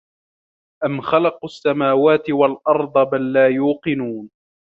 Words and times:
أَم 0.85 1.01
خَلَقُوا 1.01 1.49
السَّماواتِ 1.49 2.29
وَالأَرضَ 2.29 3.09
بَل 3.11 3.33
لا 3.33 3.47
يوقِنونَ 3.47 4.29